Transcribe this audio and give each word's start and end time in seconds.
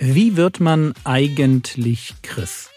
Wie 0.00 0.36
wird 0.36 0.60
man 0.60 0.94
eigentlich 1.02 2.14
Christ? 2.22 2.70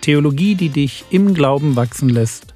Theologie, 0.00 0.54
die 0.54 0.70
dich 0.70 1.04
im 1.10 1.34
Glauben 1.34 1.76
wachsen 1.76 2.08
lässt. 2.08 2.54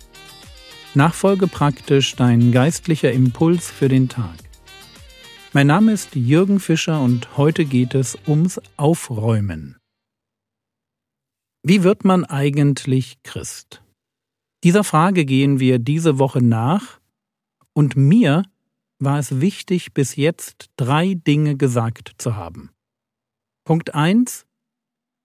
Nachfolge 0.95 1.46
praktisch 1.46 2.16
dein 2.16 2.52
geistlicher 2.52 3.12
Impuls 3.12 3.70
für 3.70 3.91
den 3.91 4.09
Tag. 4.09 4.37
Mein 5.52 5.66
Name 5.66 5.92
ist 5.92 6.16
Jürgen 6.16 6.59
Fischer 6.59 7.02
und 7.02 7.37
heute 7.37 7.66
geht 7.66 7.95
es 7.95 8.16
ums 8.27 8.62
Aufräumen. 8.78 9.77
Wie 11.62 11.83
wird 11.83 12.06
man 12.06 12.24
eigentlich 12.24 13.19
Christ? 13.23 13.83
Dieser 14.66 14.83
Frage 14.83 15.25
gehen 15.25 15.61
wir 15.61 15.79
diese 15.79 16.19
Woche 16.19 16.43
nach 16.43 17.01
und 17.73 17.95
mir 17.95 18.43
war 18.98 19.20
es 19.20 19.41
wichtig, 19.41 19.95
bis 19.95 20.16
jetzt 20.16 20.70
drei 20.77 21.15
Dinge 21.15 21.57
gesagt 21.57 22.15
zu 22.19 22.34
haben. 22.34 22.71
Punkt 23.65 23.95
1. 23.95 24.45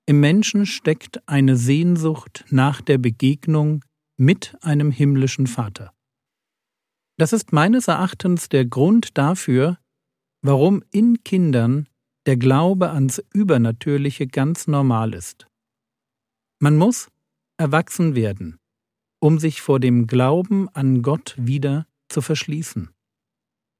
Im 0.06 0.20
Menschen 0.20 0.68
steckt 0.68 1.28
eine 1.28 1.58
Sehnsucht 1.58 2.46
nach 2.50 2.82
der 2.82 3.00
Begegnung 3.00 3.84
mit 4.16 4.56
einem 4.62 4.92
himmlischen 4.92 5.48
Vater. 5.48 5.92
Das 7.18 7.34
ist 7.34 7.52
meines 7.52 7.88
Erachtens 7.88 8.48
der 8.48 8.66
Grund 8.66 9.18
dafür, 9.18 9.80
warum 10.44 10.84
in 10.92 11.24
Kindern 11.24 11.90
der 12.28 12.38
Glaube 12.38 12.92
ans 12.92 13.20
Übernatürliche 13.34 14.28
ganz 14.28 14.68
normal 14.68 15.16
ist. 15.16 15.48
Man 16.60 16.78
muss 16.78 17.10
erwachsen 17.58 18.14
werden, 18.14 18.60
um 19.22 19.40
sich 19.40 19.62
vor 19.62 19.80
dem 19.80 20.08
Glauben 20.08 20.68
an 20.70 21.04
Gott 21.04 21.36
wieder 21.38 21.88
zu 22.10 22.22
verschließen. 22.22 22.90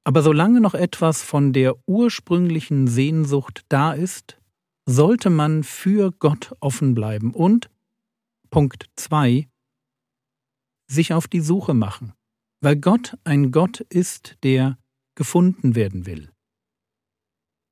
Aber 0.04 0.22
solange 0.22 0.60
noch 0.60 0.74
etwas 0.74 1.22
von 1.22 1.52
der 1.52 1.76
ursprünglichen 1.86 2.86
Sehnsucht 2.86 3.64
da 3.68 3.92
ist, 3.92 4.38
sollte 4.86 5.30
man 5.30 5.64
für 5.64 6.12
Gott 6.12 6.54
offen 6.60 6.94
bleiben 6.94 7.34
und 7.34 7.70
Punkt 8.50 8.88
2 8.96 9.48
sich 10.88 11.12
auf 11.12 11.28
die 11.28 11.40
Suche 11.40 11.74
machen, 11.74 12.12
weil 12.60 12.76
Gott 12.76 13.16
ein 13.24 13.50
Gott 13.50 13.80
ist, 13.80 14.36
der 14.42 14.78
gefunden 15.14 15.74
werden 15.74 16.06
will. 16.06 16.30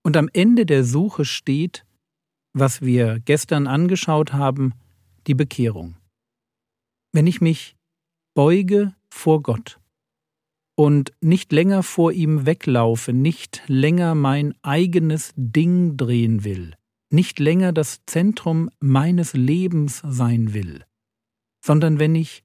Und 0.02 0.16
am 0.16 0.28
Ende 0.32 0.66
der 0.66 0.84
Suche 0.84 1.24
steht, 1.24 1.84
was 2.52 2.80
wir 2.80 3.20
gestern 3.20 3.66
angeschaut 3.66 4.32
haben, 4.32 4.72
die 5.26 5.34
Bekehrung. 5.34 5.99
Wenn 7.12 7.26
ich 7.26 7.40
mich 7.40 7.76
beuge 8.34 8.94
vor 9.12 9.42
Gott 9.42 9.80
und 10.76 11.12
nicht 11.20 11.52
länger 11.52 11.82
vor 11.82 12.12
ihm 12.12 12.46
weglaufe, 12.46 13.12
nicht 13.12 13.62
länger 13.66 14.14
mein 14.14 14.54
eigenes 14.62 15.32
Ding 15.36 15.96
drehen 15.96 16.44
will, 16.44 16.76
nicht 17.12 17.40
länger 17.40 17.72
das 17.72 18.00
Zentrum 18.06 18.70
meines 18.78 19.32
Lebens 19.32 20.02
sein 20.06 20.54
will, 20.54 20.84
sondern 21.64 21.98
wenn 21.98 22.14
ich 22.14 22.44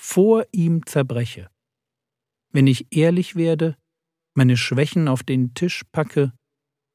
vor 0.00 0.46
ihm 0.52 0.84
zerbreche, 0.86 1.50
wenn 2.52 2.66
ich 2.66 2.86
ehrlich 2.90 3.36
werde, 3.36 3.76
meine 4.34 4.56
Schwächen 4.56 5.08
auf 5.08 5.22
den 5.22 5.54
Tisch 5.54 5.82
packe 5.90 6.32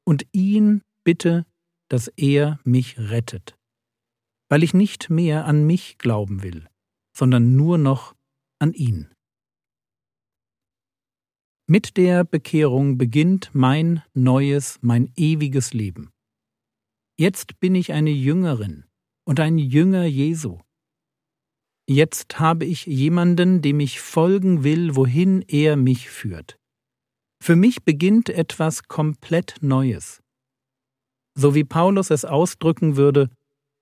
und 0.05 0.25
ihn 0.31 0.81
bitte, 1.03 1.45
dass 1.89 2.07
er 2.07 2.59
mich 2.63 2.97
rettet, 2.97 3.57
weil 4.49 4.63
ich 4.63 4.73
nicht 4.73 5.09
mehr 5.09 5.45
an 5.45 5.65
mich 5.65 5.97
glauben 5.97 6.43
will, 6.43 6.69
sondern 7.13 7.55
nur 7.55 7.77
noch 7.77 8.15
an 8.59 8.73
ihn. 8.73 9.13
Mit 11.67 11.95
der 11.95 12.25
Bekehrung 12.25 12.97
beginnt 12.97 13.51
mein 13.53 14.03
neues, 14.13 14.79
mein 14.81 15.11
ewiges 15.15 15.73
Leben. 15.73 16.11
Jetzt 17.17 17.59
bin 17.59 17.75
ich 17.75 17.93
eine 17.93 18.09
Jüngerin 18.09 18.85
und 19.25 19.39
ein 19.39 19.57
Jünger 19.57 20.05
Jesu. 20.05 20.59
Jetzt 21.87 22.39
habe 22.39 22.65
ich 22.65 22.85
jemanden, 22.85 23.61
dem 23.61 23.79
ich 23.79 23.99
folgen 23.99 24.63
will, 24.63 24.95
wohin 24.95 25.41
er 25.41 25.75
mich 25.75 26.09
führt. 26.09 26.57
Für 27.41 27.55
mich 27.55 27.83
beginnt 27.83 28.29
etwas 28.29 28.83
komplett 28.87 29.57
Neues. 29.61 30.21
So 31.35 31.55
wie 31.55 31.63
Paulus 31.63 32.09
es 32.09 32.25
ausdrücken 32.25 32.95
würde, 32.95 33.29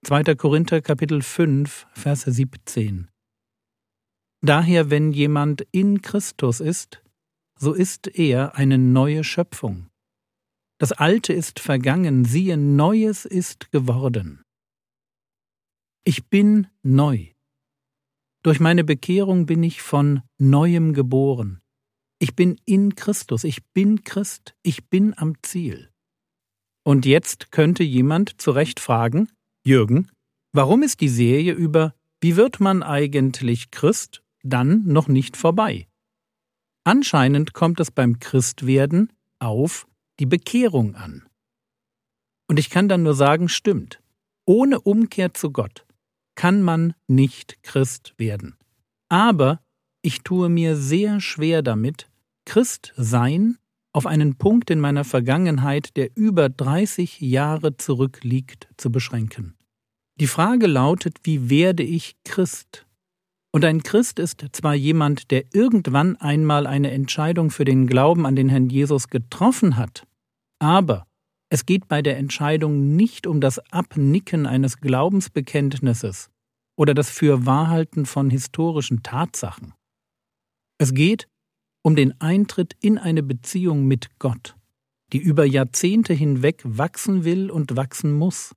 2. 0.03 0.35
Korinther 0.35 0.81
Kapitel 0.81 1.21
5, 1.21 1.87
Vers 1.93 2.21
17. 2.21 3.07
Daher, 4.43 4.89
wenn 4.89 5.11
jemand 5.11 5.67
in 5.71 6.01
Christus 6.01 6.59
ist, 6.59 7.03
so 7.59 7.73
ist 7.73 8.07
er 8.07 8.55
eine 8.55 8.79
neue 8.79 9.23
Schöpfung. 9.23 9.87
Das 10.79 10.91
Alte 10.91 11.31
ist 11.31 11.59
vergangen, 11.59 12.25
siehe, 12.25 12.57
Neues 12.57 13.25
ist 13.25 13.71
geworden. 13.71 14.41
Ich 16.03 16.27
bin 16.27 16.67
neu. 16.81 17.27
Durch 18.41 18.59
meine 18.59 18.83
Bekehrung 18.83 19.45
bin 19.45 19.61
ich 19.61 19.83
von 19.83 20.23
neuem 20.39 20.93
geboren. 20.93 21.61
Ich 22.17 22.35
bin 22.35 22.59
in 22.65 22.95
Christus, 22.95 23.43
ich 23.43 23.63
bin 23.73 24.03
Christ, 24.03 24.55
ich 24.63 24.89
bin 24.89 25.15
am 25.15 25.35
Ziel. 25.43 25.91
Und 26.83 27.05
jetzt 27.05 27.51
könnte 27.51 27.83
jemand 27.83 28.41
zu 28.41 28.49
Recht 28.49 28.79
fragen, 28.79 29.29
Jürgen, 29.63 30.09
warum 30.51 30.81
ist 30.81 31.01
die 31.01 31.09
Serie 31.09 31.53
über 31.53 31.93
Wie 32.19 32.35
wird 32.35 32.59
man 32.59 32.81
eigentlich 32.81 33.69
Christ 33.69 34.23
dann 34.43 34.83
noch 34.85 35.07
nicht 35.07 35.37
vorbei? 35.37 35.87
Anscheinend 36.83 37.53
kommt 37.53 37.79
es 37.79 37.91
beim 37.91 38.19
Christwerden 38.19 39.13
auf 39.39 39.87
die 40.19 40.25
Bekehrung 40.25 40.95
an. 40.95 41.27
Und 42.47 42.59
ich 42.59 42.69
kann 42.69 42.89
dann 42.89 43.03
nur 43.03 43.13
sagen, 43.13 43.49
stimmt. 43.49 44.01
Ohne 44.45 44.81
Umkehr 44.81 45.33
zu 45.33 45.51
Gott 45.51 45.85
kann 46.35 46.61
man 46.61 46.93
nicht 47.07 47.61
Christ 47.63 48.13
werden. 48.17 48.57
Aber 49.09 49.61
ich 50.01 50.23
tue 50.23 50.49
mir 50.49 50.75
sehr 50.75 51.21
schwer 51.21 51.61
damit, 51.61 52.09
Christ 52.45 52.93
sein 52.97 53.57
auf 53.93 54.05
einen 54.05 54.35
Punkt 54.35 54.69
in 54.69 54.79
meiner 54.79 55.03
Vergangenheit, 55.03 55.95
der 55.97 56.15
über 56.15 56.49
30 56.49 57.21
Jahre 57.21 57.77
zurückliegt, 57.77 58.69
zu 58.77 58.91
beschränken. 58.91 59.55
Die 60.19 60.27
Frage 60.27 60.67
lautet, 60.67 61.19
wie 61.23 61.49
werde 61.49 61.83
ich 61.83 62.15
Christ? 62.23 62.85
Und 63.53 63.65
ein 63.65 63.83
Christ 63.83 64.17
ist 64.19 64.45
zwar 64.53 64.75
jemand, 64.75 65.29
der 65.29 65.43
irgendwann 65.53 66.15
einmal 66.15 66.65
eine 66.65 66.91
Entscheidung 66.91 67.51
für 67.51 67.65
den 67.65 67.85
Glauben 67.85 68.25
an 68.25 68.35
den 68.35 68.47
Herrn 68.47 68.69
Jesus 68.69 69.09
getroffen 69.09 69.75
hat, 69.75 70.07
aber 70.59 71.05
es 71.49 71.65
geht 71.65 71.89
bei 71.89 72.01
der 72.01 72.17
Entscheidung 72.17 72.95
nicht 72.95 73.27
um 73.27 73.41
das 73.41 73.59
Abnicken 73.71 74.45
eines 74.45 74.77
Glaubensbekenntnisses 74.77 76.29
oder 76.77 76.93
das 76.93 77.09
Fürwahrhalten 77.09 78.05
von 78.05 78.29
historischen 78.29 79.03
Tatsachen. 79.03 79.73
Es 80.77 80.93
geht 80.93 81.27
um 81.83 81.97
den 81.97 82.19
Eintritt 82.21 82.77
in 82.79 82.97
eine 82.97 83.21
Beziehung 83.21 83.85
mit 83.85 84.17
Gott, 84.17 84.55
die 85.11 85.17
über 85.17 85.43
Jahrzehnte 85.43 86.13
hinweg 86.13 86.61
wachsen 86.63 87.25
will 87.25 87.51
und 87.51 87.75
wachsen 87.75 88.13
muss. 88.13 88.55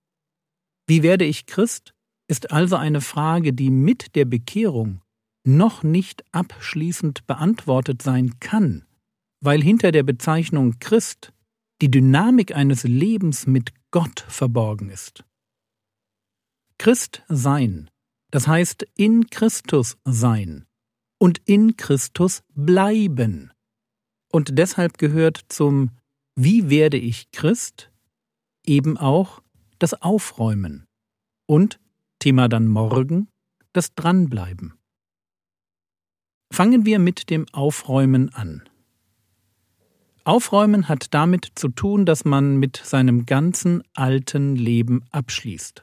Wie 0.86 1.02
werde 1.02 1.24
ich 1.24 1.46
Christ? 1.46 1.93
Ist 2.28 2.50
also 2.52 2.76
eine 2.76 3.00
Frage, 3.00 3.52
die 3.52 3.70
mit 3.70 4.14
der 4.14 4.24
Bekehrung 4.24 5.02
noch 5.44 5.82
nicht 5.82 6.24
abschließend 6.32 7.26
beantwortet 7.26 8.02
sein 8.02 8.38
kann, 8.40 8.86
weil 9.40 9.62
hinter 9.62 9.92
der 9.92 10.02
Bezeichnung 10.02 10.78
Christ 10.78 11.32
die 11.82 11.90
Dynamik 11.90 12.54
eines 12.54 12.84
Lebens 12.84 13.46
mit 13.46 13.72
Gott 13.90 14.24
verborgen 14.28 14.88
ist. 14.88 15.24
Christ 16.78 17.22
sein, 17.28 17.90
das 18.30 18.48
heißt 18.48 18.86
in 18.96 19.26
Christus 19.28 19.96
sein 20.04 20.66
und 21.18 21.40
in 21.44 21.76
Christus 21.76 22.42
bleiben. 22.54 23.52
Und 24.32 24.58
deshalb 24.58 24.98
gehört 24.98 25.44
zum 25.48 25.90
Wie 26.34 26.68
werde 26.70 26.96
ich 26.96 27.30
Christ 27.30 27.92
eben 28.66 28.96
auch 28.96 29.42
das 29.78 29.94
Aufräumen 30.02 30.86
und 31.46 31.78
Thema 32.24 32.48
dann 32.48 32.68
morgen 32.68 33.28
das 33.74 33.94
Dranbleiben. 33.94 34.72
Fangen 36.50 36.86
wir 36.86 36.98
mit 36.98 37.28
dem 37.28 37.44
Aufräumen 37.52 38.32
an. 38.32 38.66
Aufräumen 40.24 40.88
hat 40.88 41.12
damit 41.12 41.52
zu 41.54 41.68
tun, 41.68 42.06
dass 42.06 42.24
man 42.24 42.56
mit 42.56 42.78
seinem 42.78 43.26
ganzen 43.26 43.82
alten 43.92 44.56
Leben 44.56 45.04
abschließt. 45.10 45.82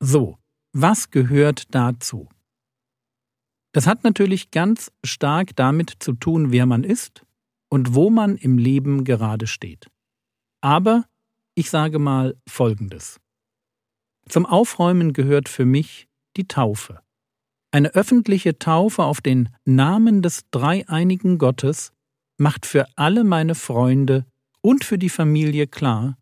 So, 0.00 0.38
was 0.72 1.10
gehört 1.10 1.74
dazu? 1.74 2.30
Das 3.72 3.86
hat 3.86 4.04
natürlich 4.04 4.52
ganz 4.52 4.90
stark 5.04 5.54
damit 5.54 5.96
zu 5.98 6.14
tun, 6.14 6.50
wer 6.50 6.64
man 6.64 6.82
ist 6.82 7.26
und 7.68 7.94
wo 7.94 8.08
man 8.08 8.38
im 8.38 8.56
Leben 8.56 9.04
gerade 9.04 9.48
steht. 9.48 9.86
Aber 10.62 11.04
ich 11.54 11.68
sage 11.68 11.98
mal 11.98 12.40
Folgendes. 12.48 13.20
Zum 14.28 14.46
Aufräumen 14.46 15.12
gehört 15.12 15.48
für 15.48 15.64
mich 15.64 16.08
die 16.36 16.48
Taufe. 16.48 17.00
Eine 17.70 17.94
öffentliche 17.94 18.58
Taufe 18.58 19.02
auf 19.02 19.20
den 19.20 19.48
Namen 19.64 20.22
des 20.22 20.44
dreieinigen 20.50 21.38
Gottes 21.38 21.92
macht 22.36 22.66
für 22.66 22.86
alle 22.96 23.24
meine 23.24 23.54
Freunde 23.54 24.26
und 24.60 24.84
für 24.84 24.98
die 24.98 25.08
Familie 25.08 25.66
klar, 25.66 26.16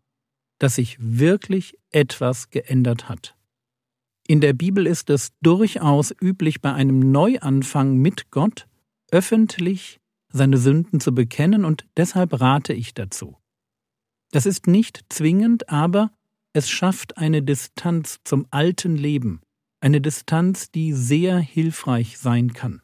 dass 0.59 0.75
sich 0.75 0.97
wirklich 0.99 1.77
etwas 1.91 2.49
geändert 2.49 3.09
hat. 3.09 3.35
In 4.27 4.41
der 4.41 4.53
Bibel 4.53 4.87
ist 4.87 5.09
es 5.09 5.33
durchaus 5.41 6.13
üblich, 6.21 6.61
bei 6.61 6.73
einem 6.73 7.11
Neuanfang 7.11 7.97
mit 7.97 8.31
Gott 8.31 8.67
öffentlich 9.11 9.99
seine 10.29 10.57
Sünden 10.57 10.99
zu 10.99 11.13
bekennen 11.13 11.65
und 11.65 11.85
deshalb 11.97 12.39
rate 12.39 12.73
ich 12.73 12.93
dazu. 12.93 13.37
Das 14.31 14.45
ist 14.45 14.65
nicht 14.65 15.05
zwingend, 15.09 15.69
aber 15.69 16.11
es 16.53 16.69
schafft 16.69 17.17
eine 17.17 17.41
Distanz 17.41 18.19
zum 18.23 18.45
alten 18.51 18.95
Leben, 18.95 19.41
eine 19.81 19.99
Distanz, 19.99 20.69
die 20.71 20.93
sehr 20.93 21.39
hilfreich 21.39 22.19
sein 22.19 22.53
kann. 22.53 22.81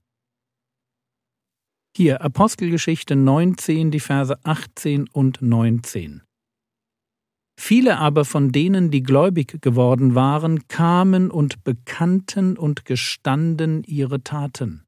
Hier 1.96 2.22
Apostelgeschichte 2.22 3.16
19, 3.16 3.92
die 3.92 4.00
Verse 4.00 4.38
18 4.44 5.08
und 5.10 5.42
19. 5.42 6.24
Viele 7.60 7.98
aber 7.98 8.26
von 8.26 8.52
denen, 8.52 8.90
die 8.90 9.04
gläubig 9.04 9.62
geworden 9.62 10.16
waren, 10.16 10.68
kamen 10.68 11.30
und 11.30 11.64
bekannten 11.64 12.58
und 12.58 12.86
gestanden 12.86 13.84
ihre 13.84 14.24
Taten. 14.24 14.86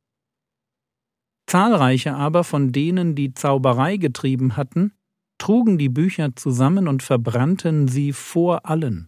Zahlreiche 1.48 2.16
aber 2.16 2.46
von 2.46 2.72
denen, 2.72 3.14
die 3.14 3.34
Zauberei 3.34 3.98
getrieben 3.98 4.56
hatten, 4.56 4.94
trugen 5.42 5.80
die 5.80 5.90
Bücher 5.90 6.36
zusammen 6.36 6.88
und 6.88 7.02
verbrannten 7.02 7.88
sie 7.88 8.14
vor 8.14 8.68
allen. 8.68 9.08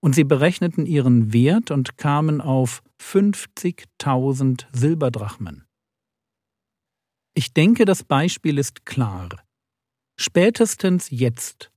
Und 0.00 0.14
sie 0.14 0.24
berechneten 0.24 0.84
ihren 0.84 1.32
Wert 1.32 1.70
und 1.70 1.96
kamen 1.96 2.42
auf 2.42 2.82
50.000 3.00 4.66
Silberdrachmen. 4.72 5.64
Ich 7.34 7.54
denke, 7.54 7.86
das 7.86 8.04
Beispiel 8.04 8.58
ist 8.58 8.84
klar. 8.84 9.30
Spätestens 10.20 11.08
jetzt 11.08 11.70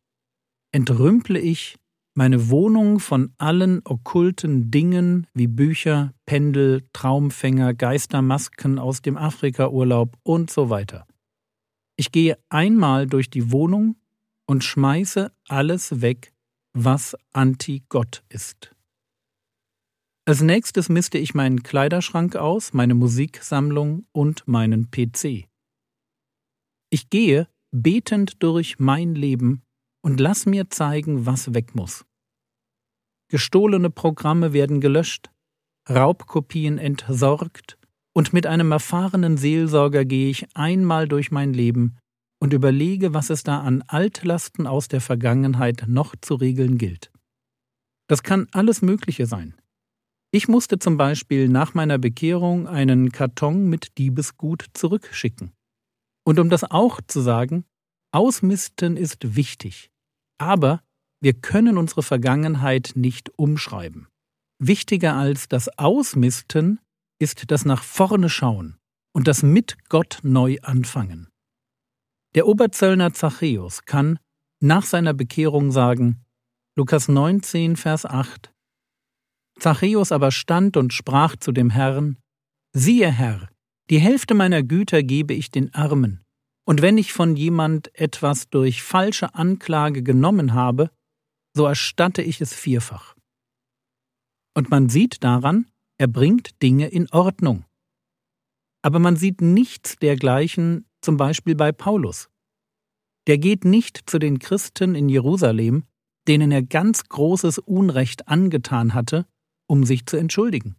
entrümple 0.73 1.39
ich 1.39 1.77
meine 2.13 2.49
Wohnung 2.49 2.99
von 2.99 3.33
allen 3.37 3.79
okkulten 3.85 4.69
Dingen 4.69 5.27
wie 5.33 5.47
Bücher, 5.47 6.13
Pendel, 6.25 6.83
Traumfänger, 6.91 7.73
Geistermasken 7.73 8.79
aus 8.79 9.01
dem 9.01 9.15
Afrikaurlaub 9.15 10.17
und 10.23 10.51
so 10.51 10.69
weiter. 10.69 11.07
Ich 12.01 12.11
gehe 12.11 12.39
einmal 12.49 13.05
durch 13.05 13.29
die 13.29 13.51
Wohnung 13.51 13.95
und 14.47 14.63
schmeiße 14.63 15.31
alles 15.47 16.01
weg, 16.01 16.33
was 16.73 17.15
anti-Gott 17.31 18.23
ist. 18.27 18.75
Als 20.25 20.41
nächstes 20.41 20.89
misste 20.89 21.19
ich 21.19 21.35
meinen 21.35 21.61
Kleiderschrank 21.61 22.35
aus, 22.35 22.73
meine 22.73 22.95
Musiksammlung 22.95 24.07
und 24.13 24.47
meinen 24.47 24.89
PC. 24.89 25.47
Ich 26.89 27.11
gehe 27.11 27.47
betend 27.69 28.41
durch 28.41 28.79
mein 28.79 29.13
Leben 29.13 29.61
und 30.01 30.19
lass 30.19 30.47
mir 30.47 30.71
zeigen, 30.71 31.27
was 31.27 31.53
weg 31.53 31.75
muss. 31.75 32.03
Gestohlene 33.27 33.91
Programme 33.91 34.53
werden 34.53 34.81
gelöscht, 34.81 35.29
Raubkopien 35.87 36.79
entsorgt, 36.79 37.77
und 38.13 38.33
mit 38.33 38.45
einem 38.47 38.71
erfahrenen 38.71 39.37
Seelsorger 39.37 40.05
gehe 40.05 40.29
ich 40.29 40.47
einmal 40.55 41.07
durch 41.07 41.31
mein 41.31 41.53
Leben 41.53 41.97
und 42.39 42.53
überlege, 42.53 43.13
was 43.13 43.29
es 43.29 43.43
da 43.43 43.61
an 43.61 43.83
Altlasten 43.87 44.67
aus 44.67 44.87
der 44.87 45.01
Vergangenheit 45.01 45.85
noch 45.87 46.15
zu 46.19 46.35
regeln 46.35 46.77
gilt. 46.77 47.11
Das 48.07 48.23
kann 48.23 48.47
alles 48.51 48.81
Mögliche 48.81 49.25
sein. 49.25 49.55
Ich 50.33 50.47
musste 50.47 50.79
zum 50.79 50.97
Beispiel 50.97 51.49
nach 51.49 51.73
meiner 51.73 51.97
Bekehrung 51.97 52.67
einen 52.67 53.11
Karton 53.11 53.69
mit 53.69 53.97
Diebesgut 53.97 54.65
zurückschicken. 54.73 55.51
Und 56.25 56.39
um 56.39 56.49
das 56.49 56.63
auch 56.63 57.01
zu 57.05 57.21
sagen, 57.21 57.65
Ausmisten 58.13 58.97
ist 58.97 59.35
wichtig. 59.35 59.89
Aber 60.37 60.81
wir 61.21 61.33
können 61.33 61.77
unsere 61.77 62.03
Vergangenheit 62.03 62.93
nicht 62.95 63.37
umschreiben. 63.37 64.07
Wichtiger 64.59 65.15
als 65.15 65.47
das 65.47 65.77
Ausmisten 65.77 66.79
ist 67.21 67.51
das 67.51 67.65
nach 67.65 67.83
vorne 67.83 68.29
schauen 68.29 68.77
und 69.13 69.27
das 69.27 69.43
mit 69.43 69.77
Gott 69.89 70.19
neu 70.23 70.57
anfangen. 70.61 71.27
Der 72.35 72.47
Oberzöllner 72.47 73.13
Zachäus 73.13 73.85
kann 73.85 74.19
nach 74.59 74.83
seiner 74.83 75.13
Bekehrung 75.13 75.71
sagen, 75.71 76.23
Lukas 76.75 77.07
19, 77.07 77.75
Vers 77.75 78.05
8, 78.05 78.53
Zachäus 79.59 80.11
aber 80.11 80.31
stand 80.31 80.77
und 80.77 80.93
sprach 80.93 81.35
zu 81.35 81.51
dem 81.51 81.69
Herrn, 81.69 82.17
Siehe 82.73 83.11
Herr, 83.11 83.49
die 83.89 83.99
Hälfte 83.99 84.33
meiner 84.33 84.63
Güter 84.63 85.03
gebe 85.03 85.33
ich 85.33 85.51
den 85.51 85.73
Armen, 85.73 86.23
und 86.65 86.81
wenn 86.81 86.97
ich 86.97 87.11
von 87.11 87.35
jemand 87.35 87.93
etwas 87.99 88.49
durch 88.49 88.81
falsche 88.81 89.35
Anklage 89.35 90.03
genommen 90.03 90.53
habe, 90.53 90.89
so 91.53 91.65
erstatte 91.65 92.21
ich 92.21 92.39
es 92.39 92.53
vierfach. 92.53 93.15
Und 94.53 94.69
man 94.69 94.89
sieht 94.89 95.23
daran, 95.23 95.70
er 96.01 96.07
bringt 96.07 96.59
Dinge 96.63 96.87
in 96.87 97.07
Ordnung. 97.11 97.63
Aber 98.81 98.97
man 98.97 99.17
sieht 99.17 99.39
nichts 99.39 99.97
dergleichen 99.97 100.87
zum 100.99 101.15
Beispiel 101.15 101.53
bei 101.53 101.71
Paulus. 101.71 102.27
Der 103.27 103.37
geht 103.37 103.65
nicht 103.65 104.09
zu 104.09 104.17
den 104.17 104.39
Christen 104.39 104.95
in 104.95 105.09
Jerusalem, 105.09 105.83
denen 106.27 106.51
er 106.51 106.63
ganz 106.63 107.03
großes 107.03 107.59
Unrecht 107.59 108.27
angetan 108.27 108.95
hatte, 108.95 109.27
um 109.67 109.85
sich 109.85 110.07
zu 110.07 110.17
entschuldigen. 110.17 110.75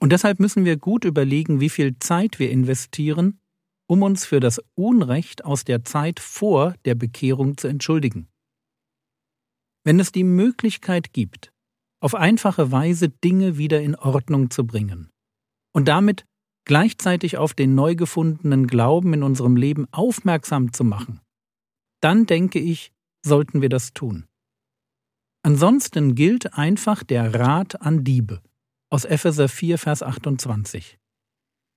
Und 0.00 0.12
deshalb 0.12 0.38
müssen 0.38 0.64
wir 0.64 0.76
gut 0.76 1.04
überlegen, 1.04 1.58
wie 1.58 1.68
viel 1.68 1.98
Zeit 1.98 2.38
wir 2.38 2.52
investieren, 2.52 3.40
um 3.88 4.04
uns 4.04 4.26
für 4.26 4.38
das 4.38 4.60
Unrecht 4.76 5.44
aus 5.44 5.64
der 5.64 5.84
Zeit 5.84 6.20
vor 6.20 6.76
der 6.84 6.94
Bekehrung 6.94 7.56
zu 7.56 7.66
entschuldigen. 7.66 8.28
Wenn 9.82 9.98
es 9.98 10.12
die 10.12 10.22
Möglichkeit 10.22 11.12
gibt, 11.12 11.52
auf 12.00 12.14
einfache 12.14 12.72
Weise 12.72 13.08
Dinge 13.08 13.58
wieder 13.58 13.80
in 13.80 13.94
Ordnung 13.94 14.50
zu 14.50 14.66
bringen 14.66 15.10
und 15.72 15.86
damit 15.86 16.26
gleichzeitig 16.64 17.36
auf 17.36 17.54
den 17.54 17.74
neu 17.74 17.94
gefundenen 17.94 18.66
Glauben 18.66 19.14
in 19.14 19.22
unserem 19.22 19.56
Leben 19.56 19.86
aufmerksam 19.92 20.72
zu 20.72 20.84
machen, 20.84 21.20
dann 22.00 22.26
denke 22.26 22.58
ich, 22.58 22.92
sollten 23.24 23.60
wir 23.60 23.68
das 23.68 23.92
tun. 23.92 24.26
Ansonsten 25.42 26.14
gilt 26.14 26.54
einfach 26.54 27.02
der 27.02 27.34
Rat 27.34 27.80
an 27.80 28.04
Diebe 28.04 28.42
aus 28.90 29.04
Epheser 29.04 29.48
4, 29.48 29.78
Vers 29.78 30.02
28. 30.02 30.98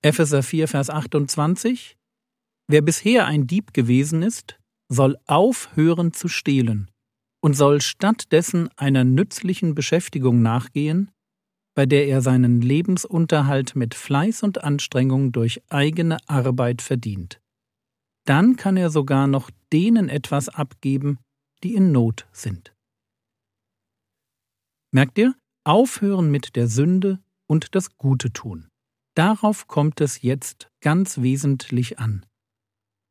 Epheser 0.02 0.42
4, 0.42 0.68
Vers 0.68 0.90
28 0.90 1.96
Wer 2.66 2.82
bisher 2.82 3.26
ein 3.26 3.46
Dieb 3.46 3.74
gewesen 3.74 4.22
ist, 4.22 4.58
soll 4.88 5.18
aufhören 5.26 6.12
zu 6.12 6.28
stehlen 6.28 6.90
und 7.44 7.52
soll 7.52 7.82
stattdessen 7.82 8.70
einer 8.78 9.04
nützlichen 9.04 9.74
Beschäftigung 9.74 10.40
nachgehen, 10.40 11.10
bei 11.74 11.84
der 11.84 12.08
er 12.08 12.22
seinen 12.22 12.62
Lebensunterhalt 12.62 13.76
mit 13.76 13.94
Fleiß 13.94 14.42
und 14.44 14.64
Anstrengung 14.64 15.30
durch 15.30 15.60
eigene 15.68 16.16
Arbeit 16.26 16.80
verdient. 16.80 17.42
Dann 18.24 18.56
kann 18.56 18.78
er 18.78 18.88
sogar 18.88 19.26
noch 19.26 19.50
denen 19.74 20.08
etwas 20.08 20.48
abgeben, 20.48 21.18
die 21.62 21.74
in 21.74 21.92
Not 21.92 22.26
sind. 22.32 22.74
Merkt 24.90 25.18
ihr? 25.18 25.34
Aufhören 25.64 26.30
mit 26.30 26.56
der 26.56 26.66
Sünde 26.66 27.18
und 27.46 27.74
das 27.74 27.98
Gute 27.98 28.32
tun. 28.32 28.68
Darauf 29.14 29.68
kommt 29.68 30.00
es 30.00 30.22
jetzt 30.22 30.70
ganz 30.80 31.20
wesentlich 31.20 31.98
an. 31.98 32.24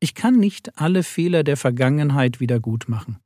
Ich 0.00 0.16
kann 0.16 0.34
nicht 0.34 0.76
alle 0.76 1.04
Fehler 1.04 1.44
der 1.44 1.56
Vergangenheit 1.56 2.40
wieder 2.40 2.58
gut 2.58 2.88
machen. 2.88 3.20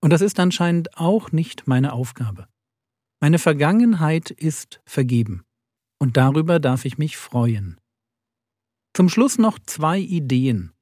Und 0.00 0.10
das 0.10 0.20
ist 0.20 0.38
anscheinend 0.38 0.96
auch 0.96 1.32
nicht 1.32 1.66
meine 1.66 1.92
Aufgabe. 1.92 2.48
Meine 3.20 3.38
Vergangenheit 3.38 4.30
ist 4.30 4.80
vergeben. 4.84 5.44
Und 5.98 6.16
darüber 6.16 6.60
darf 6.60 6.84
ich 6.84 6.98
mich 6.98 7.16
freuen. 7.16 7.80
Zum 8.92 9.08
Schluss 9.08 9.38
noch 9.38 9.58
zwei 9.58 9.98
Ideen. 9.98 10.72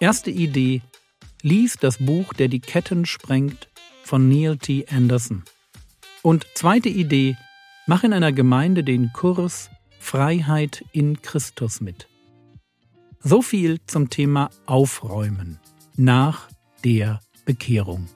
Erste 0.00 0.30
Idee. 0.30 0.82
Lies 1.42 1.76
das 1.76 1.98
Buch, 1.98 2.32
der 2.34 2.48
die 2.48 2.60
Ketten 2.60 3.06
sprengt, 3.06 3.68
von 4.02 4.28
Neil 4.28 4.58
T. 4.58 4.86
Anderson. 4.88 5.44
Und 6.22 6.46
zweite 6.54 6.88
Idee. 6.88 7.36
Mach 7.86 8.04
in 8.04 8.12
einer 8.12 8.32
Gemeinde 8.32 8.84
den 8.84 9.12
Kurs 9.12 9.70
Freiheit 9.98 10.84
in 10.92 11.20
Christus 11.22 11.80
mit. 11.80 12.08
So 13.20 13.42
viel 13.42 13.80
zum 13.86 14.10
Thema 14.10 14.50
Aufräumen 14.66 15.58
nach 15.96 16.48
der 16.84 17.20
Bekehrung. 17.48 18.06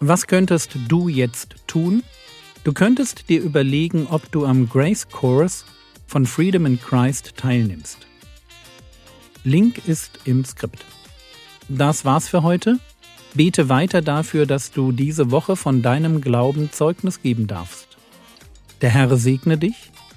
Was 0.00 0.26
könntest 0.26 0.76
du 0.88 1.08
jetzt 1.08 1.56
tun? 1.66 2.02
Du 2.64 2.74
könntest 2.74 3.30
dir 3.30 3.40
überlegen, 3.40 4.08
ob 4.10 4.30
du 4.30 4.44
am 4.44 4.68
Grace 4.68 5.08
Course 5.08 5.64
von 6.06 6.26
Freedom 6.26 6.66
in 6.66 6.78
Christ 6.78 7.32
teilnimmst. 7.38 8.06
Link 9.44 9.88
ist 9.88 10.20
im 10.26 10.44
Skript. 10.44 10.84
das 11.70 12.04
war's 12.04 12.28
für 12.28 12.42
heute. 12.42 12.78
Bete 13.32 13.70
weiter 13.70 14.02
dafür, 14.02 14.44
dass 14.44 14.70
du 14.70 14.92
diese 14.92 15.30
Woche 15.30 15.56
von 15.56 15.80
deinem 15.80 16.20
Glauben 16.20 16.70
Zeugnis 16.70 17.22
geben 17.22 17.46
darfst. 17.46 17.88
Der 18.82 18.90
Herr 18.90 19.16
segne 19.16 19.56
dich, 19.56 19.91